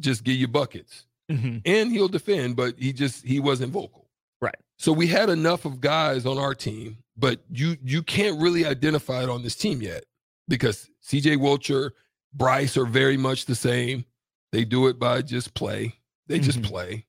just 0.00 0.24
give 0.24 0.36
you 0.36 0.48
buckets. 0.48 1.06
Mm-hmm. 1.30 1.58
And 1.64 1.90
he'll 1.92 2.08
defend, 2.08 2.56
but 2.56 2.74
he 2.78 2.92
just 2.92 3.24
he 3.24 3.40
wasn't 3.40 3.72
vocal. 3.72 4.08
Right. 4.40 4.56
So 4.78 4.92
we 4.92 5.06
had 5.06 5.30
enough 5.30 5.64
of 5.64 5.80
guys 5.80 6.26
on 6.26 6.36
our 6.38 6.54
team, 6.54 6.98
but 7.16 7.40
you 7.50 7.76
you 7.82 8.02
can't 8.02 8.40
really 8.40 8.66
identify 8.66 9.22
it 9.22 9.30
on 9.30 9.42
this 9.42 9.54
team 9.54 9.80
yet 9.80 10.04
because 10.48 10.90
CJ 11.04 11.36
Wilcher, 11.38 11.92
Brice 12.34 12.76
are 12.76 12.84
very 12.84 13.16
much 13.16 13.46
the 13.46 13.54
same. 13.54 14.04
They 14.50 14.64
do 14.64 14.88
it 14.88 14.98
by 14.98 15.22
just 15.22 15.54
play. 15.54 15.94
They 16.26 16.38
just 16.38 16.60
Mm-hmm. 16.60 16.70
play. 16.70 17.06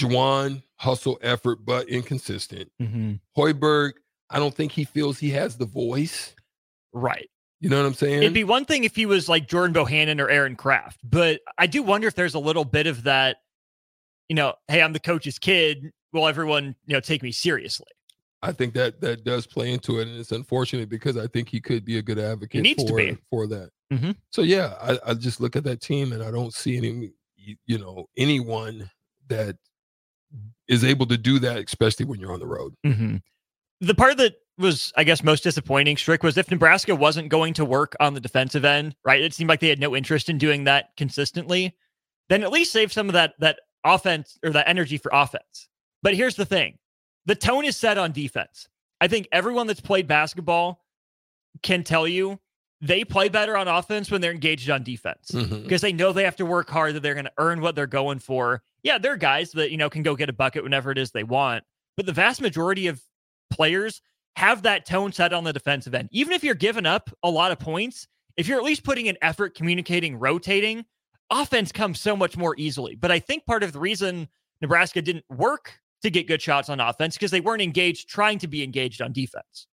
Juwan, 0.00 0.62
hustle, 0.76 1.18
effort, 1.22 1.64
but 1.64 1.88
inconsistent. 1.88 2.70
Mm-hmm. 2.80 3.14
Hoiberg, 3.36 3.92
I 4.30 4.38
don't 4.38 4.54
think 4.54 4.72
he 4.72 4.84
feels 4.84 5.18
he 5.18 5.30
has 5.30 5.56
the 5.56 5.66
voice. 5.66 6.34
Right. 6.92 7.28
You 7.60 7.68
know 7.68 7.78
what 7.78 7.86
I'm 7.86 7.94
saying? 7.94 8.18
It'd 8.22 8.32
be 8.32 8.44
one 8.44 8.64
thing 8.64 8.84
if 8.84 8.96
he 8.96 9.04
was 9.06 9.28
like 9.28 9.46
Jordan 9.46 9.74
Bohannon 9.74 10.18
or 10.20 10.30
Aaron 10.30 10.56
Craft, 10.56 11.00
but 11.04 11.40
I 11.58 11.66
do 11.66 11.82
wonder 11.82 12.08
if 12.08 12.14
there's 12.14 12.34
a 12.34 12.38
little 12.38 12.64
bit 12.64 12.86
of 12.86 13.02
that, 13.04 13.38
you 14.28 14.36
know, 14.36 14.54
hey, 14.68 14.80
I'm 14.82 14.92
the 14.94 15.00
coach's 15.00 15.38
kid. 15.38 15.92
Will 16.12 16.26
everyone, 16.26 16.74
you 16.86 16.94
know, 16.94 17.00
take 17.00 17.22
me 17.22 17.32
seriously? 17.32 17.86
I 18.42 18.52
think 18.52 18.72
that 18.74 19.02
that 19.02 19.24
does 19.24 19.46
play 19.46 19.72
into 19.72 19.98
it, 20.00 20.08
and 20.08 20.18
it's 20.18 20.32
unfortunate 20.32 20.88
because 20.88 21.18
I 21.18 21.26
think 21.26 21.50
he 21.50 21.60
could 21.60 21.84
be 21.84 21.98
a 21.98 22.02
good 22.02 22.18
advocate 22.18 22.62
needs 22.62 22.82
to 22.82 22.88
for 22.90 22.96
be. 22.96 23.18
for 23.28 23.46
that. 23.48 23.70
Mhm. 23.92 24.16
So 24.30 24.40
yeah, 24.42 24.74
I, 24.80 25.10
I 25.10 25.14
just 25.14 25.40
look 25.42 25.54
at 25.56 25.64
that 25.64 25.82
team 25.82 26.12
and 26.12 26.22
I 26.22 26.30
don't 26.30 26.54
see 26.54 26.76
any, 26.78 27.10
you- 27.36 27.56
you 27.66 27.78
know, 27.78 28.08
anyone 28.16 28.90
that 29.28 29.56
is 30.68 30.84
able 30.84 31.06
to 31.06 31.18
do 31.18 31.38
that, 31.40 31.58
especially 31.58 32.06
when 32.06 32.20
you're 32.20 32.32
on 32.32 32.40
the 32.40 32.46
road. 32.46 32.74
Mm-hmm. 32.86 33.16
The 33.80 33.94
part 33.94 34.16
that 34.18 34.36
was, 34.60 34.92
I 34.96 35.04
guess, 35.04 35.22
most 35.24 35.42
disappointing, 35.42 35.96
Strick, 35.96 36.22
was 36.22 36.36
if 36.36 36.50
Nebraska 36.50 36.94
wasn't 36.94 37.28
going 37.28 37.54
to 37.54 37.64
work 37.64 37.96
on 38.00 38.14
the 38.14 38.20
defensive 38.20 38.64
end, 38.64 38.94
right? 39.04 39.20
It 39.20 39.34
seemed 39.34 39.48
like 39.48 39.60
they 39.60 39.68
had 39.68 39.80
no 39.80 39.96
interest 39.96 40.28
in 40.28 40.38
doing 40.38 40.64
that 40.64 40.90
consistently. 40.96 41.74
then 42.28 42.44
at 42.44 42.52
least 42.52 42.70
save 42.70 42.92
some 42.92 43.08
of 43.08 43.12
that 43.14 43.34
that 43.40 43.58
offense 43.82 44.38
or 44.44 44.50
that 44.50 44.68
energy 44.68 44.96
for 44.98 45.10
offense. 45.12 45.68
But 46.02 46.14
here's 46.14 46.36
the 46.36 46.44
thing. 46.44 46.78
The 47.26 47.34
tone 47.34 47.64
is 47.64 47.76
set 47.76 47.98
on 47.98 48.12
defense. 48.12 48.68
I 49.00 49.08
think 49.08 49.26
everyone 49.32 49.66
that's 49.66 49.80
played 49.80 50.06
basketball 50.06 50.84
can 51.62 51.82
tell 51.82 52.06
you 52.06 52.38
they 52.80 53.04
play 53.04 53.28
better 53.28 53.56
on 53.56 53.66
offense 53.68 54.10
when 54.10 54.20
they're 54.20 54.30
engaged 54.30 54.70
on 54.70 54.82
defense 54.84 55.32
Mhm. 55.32 55.64
because 55.64 55.80
they 55.82 55.92
know 55.92 56.12
they 56.12 56.22
have 56.24 56.36
to 56.36 56.46
work 56.46 56.70
hard 56.70 56.94
that 56.94 57.00
they're 57.02 57.14
going 57.14 57.24
to 57.26 57.32
earn 57.38 57.60
what 57.60 57.74
they're 57.74 57.86
going 57.88 58.18
for. 58.20 58.62
Yeah, 58.84 58.98
they're 58.98 59.16
guys 59.16 59.50
that 59.52 59.70
you 59.70 59.76
know 59.76 59.90
can 59.90 60.02
go 60.04 60.14
get 60.14 60.28
a 60.28 60.32
bucket 60.32 60.62
whenever 60.62 60.90
it 60.92 60.98
is 60.98 61.10
they 61.10 61.24
want, 61.24 61.64
but 61.96 62.06
the 62.06 62.12
vast 62.12 62.40
majority 62.40 62.86
of 62.86 63.02
players 63.50 64.00
have 64.36 64.62
that 64.62 64.86
tone 64.86 65.12
set 65.12 65.32
on 65.32 65.44
the 65.44 65.52
defensive 65.52 65.94
end. 65.94 66.08
Even 66.12 66.32
if 66.32 66.44
you're 66.44 66.54
giving 66.54 66.86
up 66.86 67.10
a 67.22 67.30
lot 67.30 67.52
of 67.52 67.58
points, 67.58 68.06
if 68.36 68.48
you're 68.48 68.58
at 68.58 68.64
least 68.64 68.84
putting 68.84 69.08
an 69.08 69.16
effort, 69.22 69.54
communicating, 69.54 70.18
rotating, 70.18 70.84
offense 71.30 71.72
comes 71.72 72.00
so 72.00 72.16
much 72.16 72.36
more 72.36 72.54
easily. 72.58 72.94
But 72.94 73.10
I 73.10 73.18
think 73.18 73.46
part 73.46 73.62
of 73.62 73.72
the 73.72 73.80
reason 73.80 74.28
Nebraska 74.60 75.02
didn't 75.02 75.24
work 75.28 75.80
to 76.02 76.10
get 76.10 76.26
good 76.26 76.40
shots 76.40 76.68
on 76.68 76.80
offense 76.80 77.16
because 77.16 77.30
they 77.30 77.40
weren't 77.40 77.62
engaged 77.62 78.08
trying 78.08 78.38
to 78.38 78.48
be 78.48 78.62
engaged 78.62 79.02
on 79.02 79.12
defense. 79.12 79.66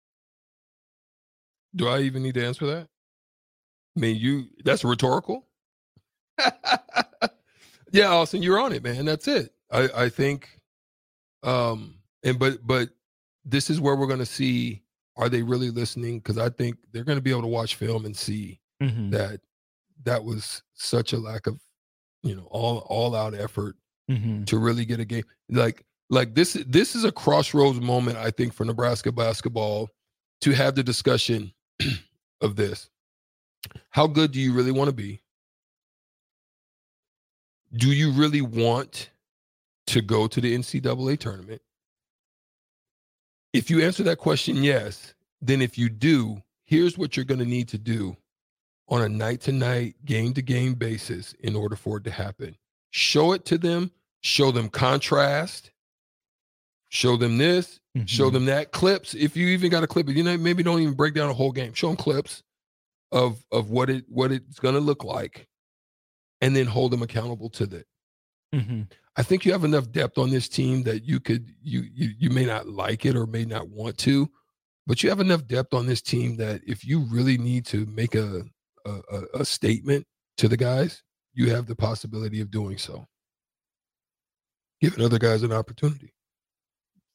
Do 1.74 1.88
I 1.88 2.00
even 2.00 2.22
need 2.22 2.34
to 2.34 2.44
answer 2.44 2.66
that? 2.66 2.88
I 3.96 4.00
mean, 4.00 4.16
you 4.16 4.46
that's 4.64 4.84
rhetorical. 4.84 5.46
yeah, 7.92 8.08
Austin, 8.08 8.42
you're 8.42 8.60
on 8.60 8.72
it, 8.72 8.82
man. 8.82 9.04
That's 9.04 9.28
it. 9.28 9.52
I, 9.70 9.88
I 9.94 10.08
think 10.08 10.48
um 11.42 11.96
and 12.22 12.38
but 12.38 12.66
but 12.66 12.90
this 13.46 13.70
is 13.70 13.80
where 13.80 13.96
we're 13.96 14.06
gonna 14.08 14.26
see 14.26 14.82
are 15.16 15.30
they 15.30 15.42
really 15.42 15.70
listening? 15.70 16.18
Because 16.18 16.36
I 16.36 16.50
think 16.50 16.76
they're 16.92 17.04
gonna 17.04 17.22
be 17.22 17.30
able 17.30 17.40
to 17.42 17.46
watch 17.48 17.76
film 17.76 18.04
and 18.04 18.14
see 18.16 18.60
Mm-hmm. 18.82 19.08
that 19.12 19.40
that 20.04 20.22
was 20.22 20.62
such 20.74 21.14
a 21.14 21.18
lack 21.18 21.46
of 21.46 21.58
you 22.22 22.34
know 22.36 22.46
all 22.50 22.80
all 22.90 23.14
out 23.14 23.32
effort 23.34 23.74
Mm-hmm. 24.10 24.44
to 24.44 24.58
really 24.58 24.84
get 24.84 25.00
a 25.00 25.04
game 25.06 25.24
like 25.48 25.82
like 26.10 26.34
this 26.34 26.52
this 26.68 26.94
is 26.94 27.02
a 27.04 27.10
crossroads 27.10 27.80
moment 27.80 28.16
i 28.18 28.30
think 28.30 28.52
for 28.52 28.64
nebraska 28.64 29.10
basketball 29.10 29.88
to 30.42 30.52
have 30.52 30.74
the 30.76 30.82
discussion 30.84 31.52
of 32.42 32.54
this 32.54 32.88
how 33.90 34.06
good 34.06 34.30
do 34.30 34.38
you 34.40 34.52
really 34.52 34.70
want 34.70 34.88
to 34.88 34.94
be 34.94 35.20
do 37.72 37.88
you 37.88 38.12
really 38.12 38.42
want 38.42 39.10
to 39.86 40.00
go 40.00 40.26
to 40.28 40.40
the 40.40 40.56
ncaa 40.56 41.18
tournament 41.18 41.60
if 43.56 43.70
you 43.70 43.80
answer 43.82 44.02
that 44.02 44.18
question 44.18 44.62
yes 44.62 45.14
then 45.40 45.62
if 45.62 45.76
you 45.78 45.88
do 45.88 46.42
here's 46.64 46.98
what 46.98 47.16
you're 47.16 47.24
going 47.24 47.40
to 47.40 47.46
need 47.46 47.68
to 47.68 47.78
do 47.78 48.16
on 48.88 49.02
a 49.02 49.08
night 49.08 49.40
to 49.40 49.52
night 49.52 49.94
game 50.04 50.32
to 50.32 50.42
game 50.42 50.74
basis 50.74 51.32
in 51.40 51.56
order 51.56 51.76
for 51.76 51.96
it 51.98 52.04
to 52.04 52.10
happen 52.10 52.56
show 52.90 53.32
it 53.32 53.44
to 53.44 53.58
them 53.58 53.90
show 54.20 54.50
them 54.50 54.68
contrast 54.68 55.70
show 56.88 57.16
them 57.16 57.38
this 57.38 57.80
Mm-hmm. 57.96 58.04
show 58.04 58.28
them 58.28 58.44
that 58.44 58.72
clips 58.72 59.14
if 59.14 59.38
you 59.38 59.46
even 59.46 59.70
got 59.70 59.82
a 59.82 59.86
clip 59.86 60.06
you 60.10 60.22
know 60.22 60.36
maybe 60.36 60.62
don't 60.62 60.80
even 60.82 60.92
break 60.92 61.14
down 61.14 61.30
a 61.30 61.32
whole 61.32 61.50
game 61.50 61.72
show 61.72 61.86
them 61.86 61.96
clips 61.96 62.42
of 63.10 63.42
of 63.50 63.70
what 63.70 63.88
it 63.88 64.04
what 64.06 64.30
it's 64.32 64.58
going 64.58 64.74
to 64.74 64.82
look 64.82 65.02
like 65.02 65.48
and 66.42 66.54
then 66.54 66.66
hold 66.66 66.90
them 66.92 67.00
accountable 67.00 67.48
to 67.48 67.64
that 67.64 67.86
Mm-hmm. 68.54 68.82
i 69.16 69.22
think 69.22 69.44
you 69.44 69.52
have 69.52 69.64
enough 69.64 69.90
depth 69.90 70.18
on 70.18 70.30
this 70.30 70.48
team 70.48 70.82
that 70.84 71.04
you 71.04 71.20
could 71.20 71.50
you 71.62 71.84
you, 71.92 72.10
you 72.18 72.30
may 72.30 72.44
not 72.44 72.68
like 72.68 73.04
it 73.04 73.16
or 73.16 73.26
may 73.26 73.44
not 73.44 73.68
want 73.68 73.98
to 73.98 74.30
but 74.86 75.02
you 75.02 75.08
have 75.10 75.20
enough 75.20 75.46
depth 75.46 75.74
on 75.74 75.86
this 75.86 76.00
team 76.00 76.36
that 76.36 76.60
if 76.66 76.84
you 76.84 77.00
really 77.10 77.36
need 77.36 77.66
to 77.66 77.84
make 77.86 78.14
a 78.14 78.44
a, 78.84 79.22
a- 79.34 79.44
statement 79.44 80.06
to 80.38 80.48
the 80.48 80.56
guys 80.56 81.02
you 81.34 81.50
have 81.50 81.66
the 81.66 81.74
possibility 81.74 82.40
of 82.40 82.50
doing 82.50 82.78
so 82.78 83.06
giving 84.80 85.04
other 85.04 85.18
guys 85.18 85.42
an 85.42 85.52
opportunity 85.52 86.12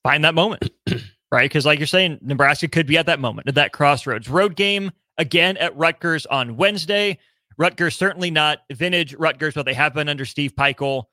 find 0.04 0.24
that 0.24 0.36
moment, 0.36 0.70
right? 1.32 1.46
Because, 1.46 1.66
like 1.66 1.80
you're 1.80 1.88
saying, 1.88 2.20
Nebraska 2.22 2.68
could 2.68 2.88
be 2.88 2.98
at 2.98 3.06
that 3.06 3.20
moment, 3.20 3.48
at 3.48 3.56
that 3.56 3.72
crossroads. 3.72 4.30
Road 4.30 4.56
game 4.56 4.92
again 5.18 5.58
at 5.58 5.76
Rutgers 5.78 6.26
on 6.26 6.58
Wednesday. 6.58 7.20
Rutgers 7.58 7.96
certainly 7.96 8.32
not 8.32 8.60
vintage 8.72 9.14
Rutgers, 9.14 9.54
but 9.54 9.66
they 9.66 9.74
have 9.74 9.94
been 9.94 10.10
under 10.10 10.26
Steve 10.26 10.54
Pikiell. 10.56 11.04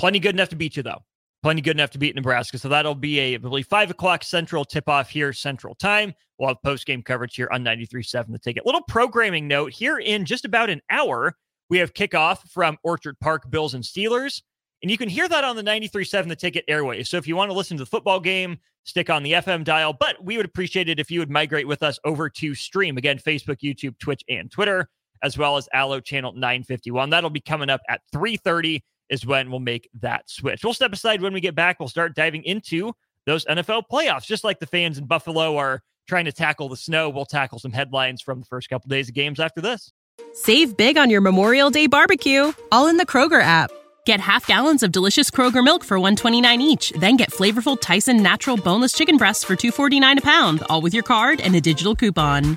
Plenty 0.00 0.18
good 0.18 0.34
enough 0.34 0.48
to 0.48 0.56
beat 0.56 0.78
you, 0.78 0.82
though. 0.82 1.02
Plenty 1.42 1.60
good 1.60 1.76
enough 1.76 1.90
to 1.90 1.98
beat 1.98 2.14
Nebraska. 2.14 2.56
So 2.56 2.70
that'll 2.70 2.94
be 2.94 3.18
a, 3.18 3.36
believe, 3.36 3.66
five 3.66 3.90
o'clock 3.90 4.24
Central 4.24 4.64
tip 4.64 4.88
off 4.88 5.10
here, 5.10 5.34
Central 5.34 5.74
Time. 5.74 6.14
We'll 6.38 6.48
have 6.48 6.62
post 6.62 6.86
game 6.86 7.02
coverage 7.02 7.36
here 7.36 7.50
on 7.52 7.62
93.7 7.62 8.32
The 8.32 8.38
Ticket. 8.38 8.64
Little 8.64 8.80
programming 8.80 9.46
note 9.46 9.74
here 9.74 9.98
in 9.98 10.24
just 10.24 10.46
about 10.46 10.70
an 10.70 10.80
hour, 10.88 11.36
we 11.68 11.76
have 11.76 11.92
kickoff 11.92 12.48
from 12.48 12.78
Orchard 12.82 13.20
Park 13.20 13.50
Bills 13.50 13.74
and 13.74 13.84
Steelers. 13.84 14.40
And 14.80 14.90
you 14.90 14.96
can 14.96 15.10
hear 15.10 15.28
that 15.28 15.44
on 15.44 15.54
the 15.54 15.62
93.7 15.62 16.28
The 16.28 16.36
Ticket 16.36 16.64
airways. 16.66 17.10
So 17.10 17.18
if 17.18 17.28
you 17.28 17.36
want 17.36 17.50
to 17.50 17.54
listen 17.54 17.76
to 17.76 17.82
the 17.82 17.90
football 17.90 18.20
game, 18.20 18.56
stick 18.84 19.10
on 19.10 19.22
the 19.22 19.32
FM 19.32 19.64
dial. 19.64 19.92
But 19.92 20.24
we 20.24 20.38
would 20.38 20.46
appreciate 20.46 20.88
it 20.88 20.98
if 20.98 21.10
you 21.10 21.18
would 21.18 21.30
migrate 21.30 21.68
with 21.68 21.82
us 21.82 21.98
over 22.06 22.30
to 22.30 22.54
stream. 22.54 22.96
Again, 22.96 23.18
Facebook, 23.18 23.58
YouTube, 23.62 23.98
Twitch, 23.98 24.24
and 24.30 24.50
Twitter, 24.50 24.88
as 25.22 25.36
well 25.36 25.58
as 25.58 25.68
Allo 25.74 26.00
Channel 26.00 26.32
951. 26.32 27.10
That'll 27.10 27.28
be 27.28 27.40
coming 27.40 27.68
up 27.68 27.82
at 27.90 28.00
3.30 28.14 28.80
is 29.10 29.26
when 29.26 29.50
we'll 29.50 29.60
make 29.60 29.90
that 30.00 30.30
switch. 30.30 30.64
We'll 30.64 30.72
step 30.72 30.92
aside 30.92 31.20
when 31.20 31.34
we 31.34 31.40
get 31.40 31.54
back. 31.54 31.78
We'll 31.78 31.88
start 31.88 32.14
diving 32.14 32.44
into 32.44 32.92
those 33.26 33.44
NFL 33.44 33.84
playoffs. 33.92 34.24
Just 34.24 34.44
like 34.44 34.60
the 34.60 34.66
fans 34.66 34.96
in 34.96 35.06
Buffalo 35.06 35.56
are 35.56 35.82
trying 36.08 36.24
to 36.24 36.32
tackle 36.32 36.68
the 36.68 36.76
snow, 36.76 37.10
we'll 37.10 37.26
tackle 37.26 37.58
some 37.58 37.72
headlines 37.72 38.22
from 38.22 38.40
the 38.40 38.46
first 38.46 38.70
couple 38.70 38.88
days 38.88 39.08
of 39.08 39.14
games 39.14 39.40
after 39.40 39.60
this. 39.60 39.92
Save 40.32 40.76
big 40.76 40.96
on 40.96 41.10
your 41.10 41.20
Memorial 41.20 41.70
Day 41.70 41.86
barbecue, 41.86 42.52
all 42.72 42.86
in 42.88 42.96
the 42.96 43.06
Kroger 43.06 43.42
app. 43.42 43.70
Get 44.06 44.20
half 44.20 44.46
gallons 44.46 44.82
of 44.82 44.92
delicious 44.92 45.30
Kroger 45.30 45.62
milk 45.62 45.84
for 45.84 45.98
129 45.98 46.60
each, 46.60 46.90
then 46.92 47.16
get 47.16 47.30
flavorful 47.30 47.80
Tyson 47.80 48.22
natural 48.22 48.56
boneless 48.56 48.92
chicken 48.92 49.16
breasts 49.16 49.44
for 49.44 49.56
249 49.56 50.18
a 50.18 50.20
pound, 50.20 50.62
all 50.68 50.80
with 50.80 50.94
your 50.94 51.02
card 51.02 51.40
and 51.40 51.54
a 51.54 51.60
digital 51.60 51.94
coupon. 51.94 52.56